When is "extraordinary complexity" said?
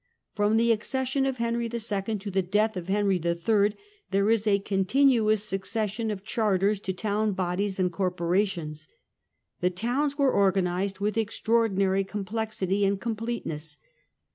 11.19-12.83